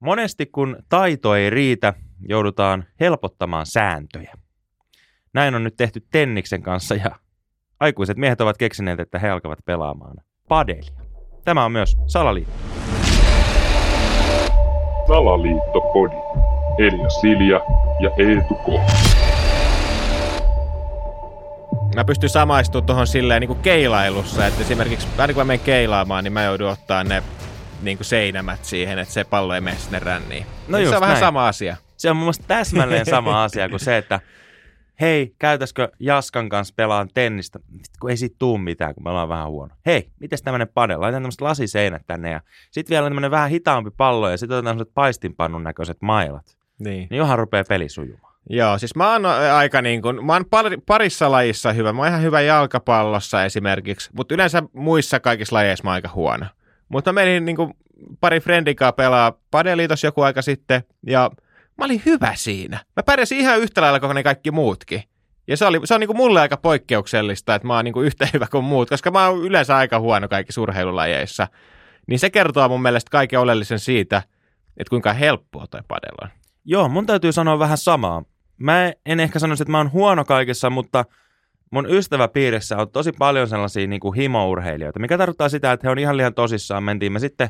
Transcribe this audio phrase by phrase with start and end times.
[0.00, 1.94] Monesti kun taito ei riitä,
[2.28, 4.34] joudutaan helpottamaan sääntöjä.
[5.34, 7.10] Näin on nyt tehty Tenniksen kanssa ja
[7.80, 10.16] aikuiset miehet ovat keksineet, että he alkavat pelaamaan
[10.48, 11.00] padelia.
[11.44, 12.52] Tämä on myös salaliitto.
[15.06, 16.16] Salaliittopodi.
[16.78, 17.60] Elia Silja
[18.00, 18.66] ja Eetu K.
[21.94, 26.24] Mä pystyn samaistumaan tuohon silleen niin kuin keilailussa, että esimerkiksi aina kun mä menen keilaamaan,
[26.24, 27.22] niin mä joudun ottaa ne
[27.82, 30.46] niin kuin seinämät siihen, että se pallo ei mene sinne ränniin.
[30.68, 31.24] No Niin just se on vähän näin.
[31.26, 31.76] sama asia.
[31.96, 34.20] Se on mun mielestä täsmälleen sama asia kuin se, että
[35.00, 37.58] hei, käytäisikö Jaskan kanssa pelaan tennistä?
[37.58, 39.74] Sitten kun ei siitä tuu mitään, kun me ollaan vähän huono.
[39.86, 41.00] Hei, miten tämmöinen padel?
[41.00, 44.94] Laitan tämmöiset lasiseinät tänne ja sitten vielä tämmöinen vähän hitaampi pallo ja sitten otetaan tämmöiset
[44.94, 46.56] paistinpannun näköiset mailat.
[46.78, 47.06] Niin.
[47.10, 48.34] Niin johan rupeaa peli sujumaan.
[48.50, 51.92] Joo, siis mä oon aika niin kuin, mä oon pari, parissa lajissa hyvä.
[51.92, 56.46] Mä oon ihan hyvä jalkapallossa esimerkiksi, mutta yleensä muissa kaikissa lajeissa mä oon aika huono.
[56.88, 57.74] Mutta mä menin niin kuin,
[58.20, 61.30] pari friendikaa pelaa padeliitos joku aika sitten, ja
[61.78, 62.78] mä olin hyvä siinä.
[62.96, 65.02] Mä pärjäsin ihan yhtä lailla kuin ne kaikki muutkin.
[65.48, 68.06] Ja se, oli, se on niin kuin mulle aika poikkeuksellista, että mä oon niin kuin
[68.06, 71.48] yhtä hyvä kuin muut, koska mä oon yleensä aika huono kaikissa urheilulajeissa.
[72.06, 74.22] Niin se kertoo mun mielestä kaiken oleellisen siitä,
[74.76, 76.28] että kuinka helppoa toi padel on.
[76.64, 78.22] Joo, mun täytyy sanoa vähän samaa.
[78.56, 81.04] Mä en ehkä sanoisi, että mä oon huono kaikessa, mutta
[81.72, 85.98] mun ystäväpiirissä on tosi paljon sellaisia niin kuin himourheilijoita, mikä tarkoittaa sitä, että he on
[85.98, 86.82] ihan liian tosissaan.
[86.82, 87.48] Mentiin me sitten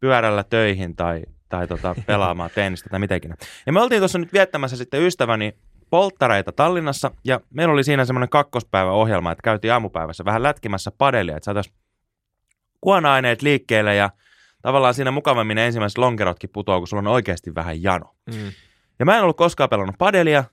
[0.00, 3.34] pyörällä töihin tai, tai tota, pelaamaan tennistä tai mitenkin.
[3.66, 5.54] Ja me oltiin tuossa nyt viettämässä sitten ystäväni
[5.90, 11.36] polttareita Tallinnassa, ja meillä oli siinä semmoinen kakkospäivä ohjelma, että käytiin aamupäivässä vähän lätkimässä padelia,
[11.36, 11.76] että saataisiin
[12.80, 14.10] kuona-aineet liikkeelle ja
[14.62, 18.14] tavallaan siinä mukavammin ensimmäiset lonkerotkin putoaa, kun sulla on oikeasti vähän jano.
[18.34, 18.52] Mm.
[18.98, 20.44] Ja mä en ollut koskaan pelannut padelia.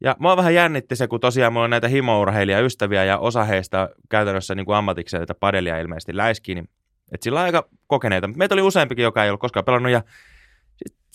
[0.00, 4.54] Ja mua vähän jännitti se, kun tosiaan mulla on näitä himourheilijaystäviä ja osa heistä käytännössä
[4.54, 6.68] niin kuin ammatikseen tätä padelia ilmeisesti läiskii, niin
[7.12, 8.28] että sillä on aika kokeneita.
[8.28, 10.02] Meitä oli useampikin, joka ei ollut koskaan pelannut ja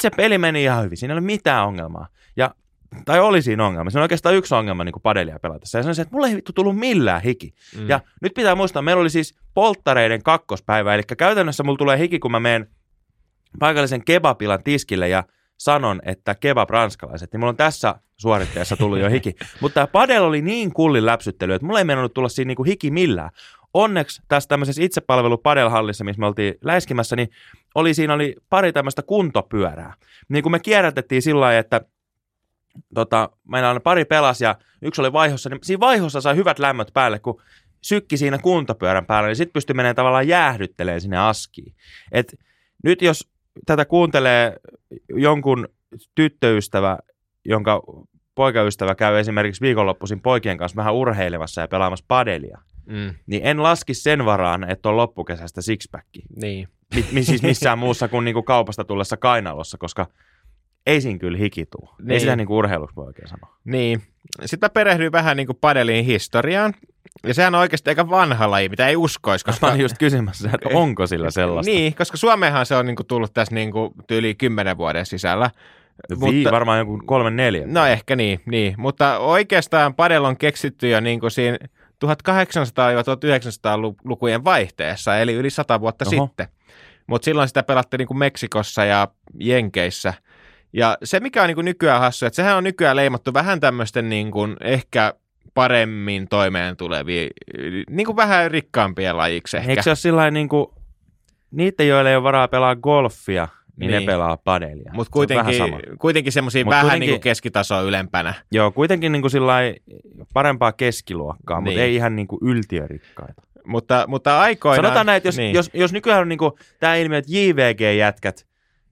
[0.01, 0.97] se peli meni ihan hyvin.
[0.97, 2.07] Siinä ei ole mitään ongelmaa.
[2.37, 2.55] Ja,
[3.05, 3.89] tai oli siinä ongelma.
[3.89, 5.77] Siinä on oikeastaan yksi ongelma niin kuin padelia pelatessa.
[5.77, 7.53] Ja se on se, että mulla ei vittu tullut millään hiki.
[7.77, 7.89] Mm.
[7.89, 12.31] Ja nyt pitää muistaa, meillä oli siis polttareiden kakkospäivä, eli käytännössä mulla tulee hiki, kun
[12.31, 12.67] mä menen
[13.59, 15.23] paikallisen kebapilan tiskille ja
[15.57, 19.35] sanon, että kebab ranskalaiset, niin mulla on tässä suoritteessa tullut jo hiki.
[19.61, 22.91] Mutta tämä padel oli niin kullin läpsyttely, että mulla ei mennyt tulla siinä niinku hiki
[22.91, 23.29] millään.
[23.73, 27.29] Onneksi tässä tämmöisessä itsepalvelu padelhallissa, missä me oltiin läiskimässä, niin
[27.75, 29.93] oli, siinä oli pari tämmöistä kuntopyörää.
[30.29, 31.81] Niin kun me kierrätettiin sillä lailla, että
[32.93, 36.91] tota, meillä on pari pelas ja yksi oli vaihossa, niin siinä vaihossa sai hyvät lämmöt
[36.93, 37.41] päälle, kun
[37.81, 41.75] sykki siinä kuntopyörän päällä, niin sitten pystyi menemään tavallaan jäähdyttelemään sinne askiin.
[42.11, 42.35] Et
[42.83, 43.32] nyt jos
[43.65, 44.55] tätä kuuntelee
[45.15, 45.67] jonkun
[46.15, 46.97] tyttöystävä,
[47.45, 47.81] jonka
[48.35, 53.13] poikaystävä käy esimerkiksi viikonloppuisin poikien kanssa vähän urheilevassa ja pelaamassa padelia, Mm.
[53.27, 56.21] niin en laski sen varaan, että on loppukesästä sixpacki.
[56.35, 56.67] Niin.
[57.11, 60.07] Mi- siis missään muussa kuin niinku kaupasta tullessa kainalossa, koska
[60.85, 61.89] ei siinä kyllä hiki tuu.
[61.99, 62.11] Niin.
[62.11, 63.57] Ei sitä niinku urheiluksi voi oikein sanoa.
[63.63, 64.01] Niin.
[64.45, 66.73] Sitten mä perehdyin vähän niin kuin padelin historiaan.
[67.27, 69.45] Ja sehän on oikeasti aika vanha laji, mitä ei uskoisi.
[69.47, 71.71] Mä Koska, olin just kysymässä, että onko sillä sellaista.
[71.71, 75.51] Niin, koska Suomeenhan se on niin kuin tullut tässä niin kuin tyyli kymmenen vuoden sisällä.
[76.21, 77.63] Vii, varmaan joku kolme neljä.
[77.67, 78.75] No ehkä niin, niin.
[78.77, 81.57] mutta oikeastaan padel on keksitty jo niin kuin siinä
[82.05, 86.25] 1800-1900-lukujen vaihteessa, eli yli sata vuotta Oho.
[86.25, 86.47] sitten.
[87.07, 89.07] Mutta silloin sitä pelattiin niin kuin Meksikossa ja
[89.39, 90.13] Jenkeissä.
[90.73, 94.09] Ja se, mikä on niin kuin nykyään hassu, että sehän on nykyään leimattu vähän tämmöisten
[94.09, 95.13] niin kuin ehkä
[95.53, 97.29] paremmin toimeen tulevia,
[97.89, 99.69] niin kuin vähän rikkaampien lajiksi ehkä.
[99.69, 100.67] Eikö se ole sillä niin kuin,
[101.51, 103.47] niitä, joilla ei ole varaa pelaa golfia,
[103.77, 103.99] niin, niin.
[103.99, 104.91] Ne pelaa padelia.
[104.93, 105.77] Mutta Se kuitenkin, sama.
[105.99, 108.33] kuitenkin semmoisia Mut vähän kuitenkin- niin kuin keskitasoa ylempänä.
[108.51, 109.31] Joo, kuitenkin niin kuin
[110.33, 111.63] parempaa keskiluokkaa, niin.
[111.63, 113.41] mutta ei ihan niin kuin yltiörikkaita.
[113.65, 114.83] Mutta, mutta aikoinaan...
[114.85, 115.53] Sanotaan näin, että jos, niin.
[115.55, 118.45] jos, jos nykyään on niin kuin tämä ilmiö, että JVG-jätkät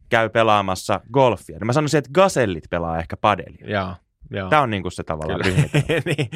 [0.09, 3.69] käy pelaamassa golfia, niin mä sanoisin, että gasellit pelaa ehkä padelia.
[3.69, 3.93] Joo,
[4.31, 4.49] joo.
[4.49, 5.39] Tämä on niin kuin se tavallaan
[6.05, 6.29] niin.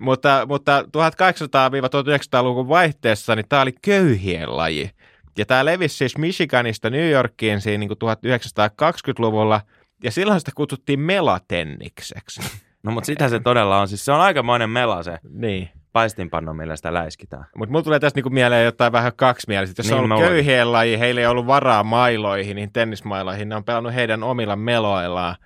[0.00, 4.90] mutta, mutta 1800-1900-luvun vaihteessa niin tämä oli köyhien laji.
[5.38, 9.60] Ja tämä levisi siis Michiganista New Yorkiin siinä niin kuin 1920-luvulla,
[10.04, 12.40] ja silloin sitä kutsuttiin melatennikseksi.
[12.82, 13.88] No mutta sitä se todella on.
[13.88, 15.68] Siis se on aikamoinen mela se niin.
[15.92, 17.46] paistinpanno, millä sitä läiskitään.
[17.56, 19.80] Mutta mulla tulee tästä niinku mieleen jotain vähän kaksimielistä.
[19.80, 23.48] Jos niin, on ollut köyhien laji, heillä ei ollut varaa mailoihin, niin tennismailoihin.
[23.48, 25.36] Ne on pelannut heidän omilla meloillaan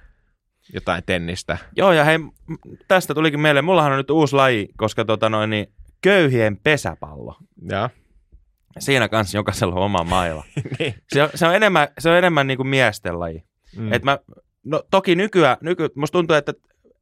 [0.73, 1.59] jotain tennistä.
[1.77, 2.19] Joo, ja hei,
[2.89, 3.65] tästä tulikin mieleen.
[3.65, 7.37] Mullahan on nyt uusi laji, koska tota noin, niin köyhien pesäpallo.
[7.71, 7.91] Ja.
[8.79, 10.45] Siinä kanssa jokaisella on oma maila.
[10.79, 10.95] niin.
[11.09, 13.45] Se on, se on enemmän, se on enemmän niin kuin miesten laji.
[13.77, 13.93] Mm.
[13.93, 14.19] Et mä,
[14.65, 16.53] no toki nykyään, nyky, musta tuntuu, että,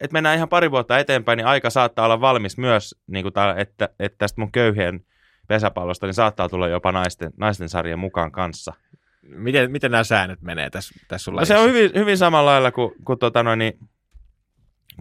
[0.00, 3.54] että mennään ihan pari vuotta eteenpäin, niin aika saattaa olla valmis myös, niin kuin tää,
[3.56, 5.04] että, että tästä mun köyhien
[5.48, 8.72] pesäpallosta, niin saattaa tulla jopa naisten, naisten sarjan mukaan kanssa.
[9.28, 11.40] Miten, miten nämä säännöt menee tässä, tässä sulla?
[11.40, 13.78] No se on hyvin, hyvin samalla lailla kuin, kuin tota noin, niin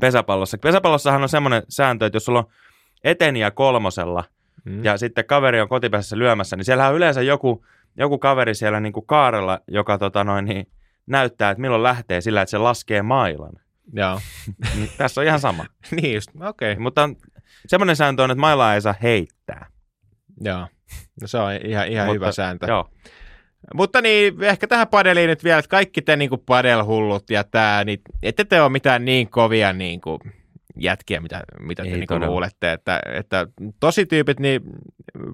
[0.02, 0.58] pesäpallossa.
[0.58, 2.52] Pesäpallossahan on semmoinen sääntö, että jos sulla on
[3.04, 4.24] eteniä kolmosella
[4.66, 4.84] Mm.
[4.84, 7.66] ja sitten kaveri on kotipesässä lyömässä, niin siellähän on yleensä joku,
[7.98, 10.72] joku kaveri siellä niin kuin kaarella, joka tota noin, niin
[11.06, 13.54] näyttää, että milloin lähtee sillä, että se laskee mailan.
[13.94, 14.20] Joo.
[14.76, 15.66] Niin tässä on ihan sama.
[16.02, 16.72] niin just, okei.
[16.72, 16.84] Okay.
[16.84, 17.16] Mutta on,
[17.68, 19.66] semmoinen sääntö on, että mailaa ei saa heittää.
[20.42, 20.68] Joo.
[21.22, 22.68] No se on ihan, ihan Mutta- hyvä sääntö.
[22.68, 22.90] Joo.
[23.74, 28.02] Mutta niin, ehkä tähän padeliin nyt vielä, että kaikki te niin padelhullut ja tämä, niin
[28.24, 30.20] ette te ole mitään niin kovia niin kuin,
[30.80, 32.72] jätkiä, mitä, mitä te niin kuin luulette.
[32.72, 33.48] Että, että
[33.80, 34.62] tosi tyypit niin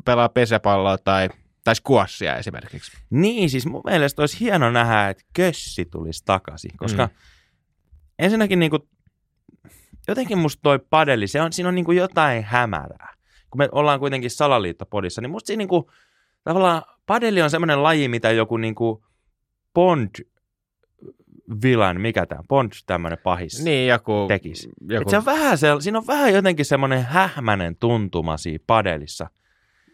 [0.05, 1.29] pelaa pesäpalloa tai,
[1.63, 2.91] tai squashia esimerkiksi.
[3.09, 7.13] Niin, siis mun mielestä olisi hieno nähdä, että kössi tulisi takaisin, koska mm.
[8.19, 8.83] ensinnäkin niin kuin,
[10.07, 13.13] jotenkin musta toi padeli, se on, siinä on niin kuin jotain hämärää.
[13.49, 15.85] Kun me ollaan kuitenkin salaliittopodissa, niin musta siinä niin kuin,
[16.43, 19.03] tavallaan padeli on semmoinen laji, mitä joku niin kuin
[19.73, 20.09] Bond
[21.63, 23.63] villain, mikä tämä, Bond tämmöinen pahis.
[23.63, 24.25] Niin, joku...
[24.27, 24.69] tekisi.
[24.89, 29.29] joku Et se on vähän se, siinä on vähän jotenkin semmoinen hähmäinen tuntuma siinä padelissa.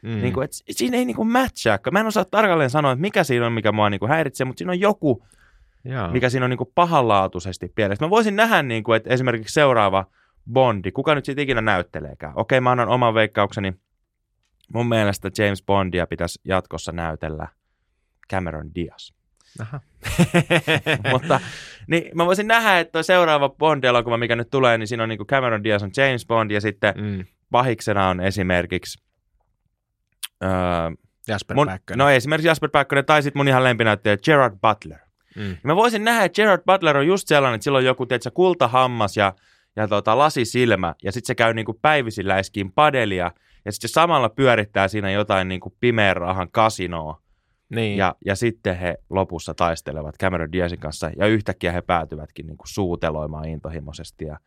[0.03, 0.21] mm.
[0.21, 1.77] Niin kuin, et siinä ei niin kuin matchaa.
[1.91, 4.57] Mä en osaa tarkalleen sanoa, että mikä siinä on, mikä mua niin kuin häiritsee, mutta
[4.57, 5.25] siinä on joku,
[5.85, 6.12] Joo.
[6.12, 8.05] mikä siinä on niin kuin pahanlaatuisesti pielessä.
[8.05, 10.05] Mä voisin nähdä, niin kuin, että esimerkiksi seuraava
[10.53, 12.33] Bondi, kuka nyt sitten ikinä näytteleekään.
[12.35, 13.73] Okei, mä annan oman veikkaukseni.
[14.74, 17.48] Mun mielestä James Bondia pitäisi jatkossa näytellä
[18.31, 19.12] Cameron Diaz.
[19.60, 19.80] Aha.
[21.12, 21.39] Mutta
[21.88, 25.27] niin, mä voisin nähdä, että seuraava Bond-elokuva, mikä nyt tulee, niin siinä on niin kuin
[25.27, 27.25] Cameron Diaz on James Bond ja sitten mm.
[27.51, 29.04] pahiksena on esimerkiksi
[30.44, 30.50] öö,
[31.27, 31.98] Jasper mun, Päkkönen.
[31.98, 35.00] no esimerkiksi Jasper Päkkönen tai sitten mun ihan lempinäyttäjä Gerard Butler.
[35.36, 35.57] Mm.
[35.63, 39.18] Mä voisin nähdä, että Gerard Butler on just sellainen, että sillä on joku tiedätkö, kultahammas
[39.18, 39.33] ja,
[39.75, 43.31] ja tota, lasisilmä, ja sitten se käy niinku päivisin läiskiin padelia,
[43.65, 47.21] ja sitten samalla pyörittää siinä jotain niinku pimeän rahan kasinoa,
[47.69, 47.97] Niin.
[47.97, 53.45] ja, ja sitten he lopussa taistelevat Cameron Diazin kanssa, ja yhtäkkiä he päätyvätkin niinku suuteloimaan
[53.45, 54.39] intohimoisesti, ja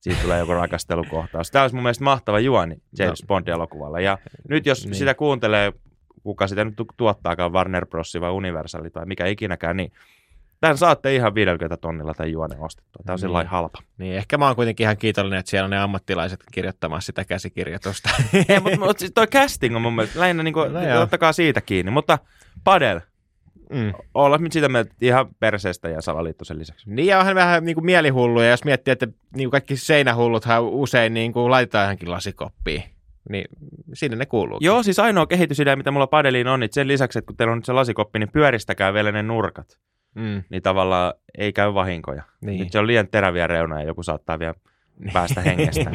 [0.00, 1.50] siitä tulee joku rakastelukohtaus.
[1.50, 3.26] Tämä olisi mun mielestä mahtava juoni James No.
[3.26, 4.18] Bond-elokuvalla, ja
[4.48, 4.90] nyt jos Niin.
[4.90, 4.98] niin.
[4.98, 5.72] sitä kuuntelee,
[6.22, 8.16] kuka sitä nyt tu- tuottaakaan, Warner Bros.
[8.20, 9.92] vai Universal tai mikä ikinäkään, niin
[10.60, 13.02] tämän saatte ihan 50 tonnilla tämän juonen ostettua.
[13.06, 13.20] Tämä on Niin.
[13.20, 13.78] sillä halpa.
[13.98, 18.10] niin, ehkä mä oon kuitenkin ihan kiitollinen, että siellä on ne ammattilaiset kirjoittamassa sitä käsikirjoitusta.
[18.48, 21.60] Ei, mutta, mutta siis toi casting on mun mielestä lähinnä, niin kuin, No ottakaa siitä
[21.60, 21.90] kiinni.
[21.92, 22.18] Mutta
[22.64, 23.00] Padel,
[23.70, 23.92] mm.
[24.14, 26.90] olla nyt sitä mieltä ihan perseestä ja salaliittoisen lisäksi.
[26.90, 31.14] Niin, ja onhan vähän niin kuin mielihulluja, jos miettii, että niin kuin kaikki seinähulluthan usein
[31.14, 32.82] niin kuin laitetaan johonkin lasikoppiin.
[33.30, 33.44] Niin
[33.94, 34.58] sinne ne kuuluu.
[34.60, 37.58] Joo, siis ainoa kehitysidea, mitä mulla Padeliin on, niin sen lisäksi, että kun teillä on
[37.58, 39.78] nyt se lasikoppi, niin pyöristäkää vielä ne nurkat.
[40.14, 42.22] Mm, Niin tavallaan ei käy vahinkoja.
[42.40, 42.60] Niin.
[42.60, 44.54] Nyt se on liian teräviä reunoja ja joku saattaa vielä
[45.12, 45.90] päästä hengestä.